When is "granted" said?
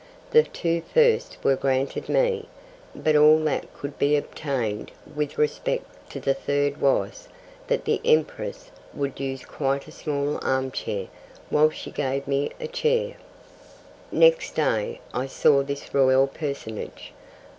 1.55-2.09